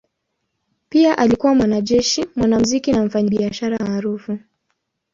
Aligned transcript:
Pia 0.89 1.17
alikuwa 1.17 1.55
mwanajeshi, 1.55 2.25
mwanamuziki 2.35 2.91
na 2.91 3.03
mfanyabiashara 3.05 3.79
maarufu. 3.79 4.39